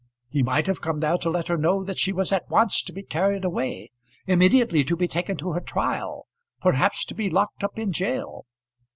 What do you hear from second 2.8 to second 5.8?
to be carried away immediately to be taken to her